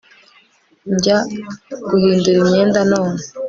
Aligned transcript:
njya 0.95 1.17
guhindura 1.89 2.35
imyenda 2.43 2.79
none 2.91 3.19